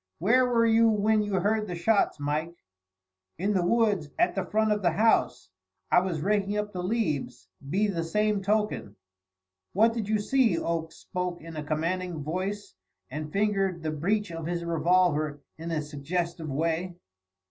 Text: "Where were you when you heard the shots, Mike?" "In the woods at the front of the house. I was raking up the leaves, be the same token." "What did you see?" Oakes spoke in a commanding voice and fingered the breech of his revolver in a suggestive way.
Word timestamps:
"Where 0.17 0.47
were 0.47 0.65
you 0.65 0.89
when 0.89 1.21
you 1.21 1.33
heard 1.35 1.67
the 1.67 1.75
shots, 1.75 2.19
Mike?" 2.19 2.55
"In 3.37 3.53
the 3.53 3.63
woods 3.63 4.09
at 4.17 4.33
the 4.33 4.43
front 4.43 4.71
of 4.71 4.81
the 4.81 4.89
house. 4.93 5.51
I 5.91 5.99
was 5.99 6.21
raking 6.21 6.57
up 6.57 6.73
the 6.73 6.81
leaves, 6.81 7.47
be 7.69 7.85
the 7.85 8.03
same 8.03 8.41
token." 8.41 8.95
"What 9.73 9.93
did 9.93 10.09
you 10.09 10.17
see?" 10.17 10.57
Oakes 10.57 10.95
spoke 10.95 11.39
in 11.41 11.55
a 11.55 11.63
commanding 11.63 12.23
voice 12.23 12.73
and 13.11 13.31
fingered 13.31 13.83
the 13.83 13.91
breech 13.91 14.31
of 14.31 14.47
his 14.47 14.65
revolver 14.65 15.39
in 15.59 15.69
a 15.69 15.83
suggestive 15.83 16.49
way. 16.49 16.95